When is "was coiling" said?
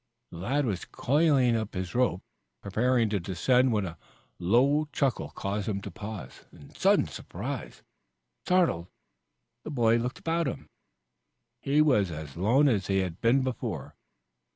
0.65-1.53